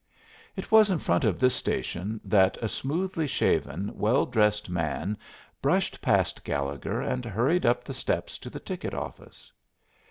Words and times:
It 0.55 0.71
was 0.71 0.89
in 0.89 0.97
front 0.97 1.23
of 1.25 1.39
this 1.39 1.53
station 1.53 2.19
that 2.23 2.57
a 2.59 2.67
smoothly 2.67 3.27
shaven, 3.27 3.91
well 3.95 4.25
dressed 4.25 4.67
man 4.67 5.15
brushed 5.61 6.01
past 6.01 6.43
Gallegher 6.43 7.01
and 7.03 7.23
hurried 7.23 7.67
up 7.67 7.83
the 7.83 7.93
steps 7.93 8.39
to 8.39 8.49
the 8.49 8.59
ticket 8.59 8.95
office. 8.95 9.51